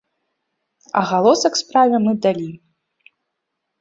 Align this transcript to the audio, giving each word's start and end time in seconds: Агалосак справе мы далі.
Агалосак 1.01 1.53
справе 1.61 1.97
мы 2.07 2.13
далі. 2.27 2.49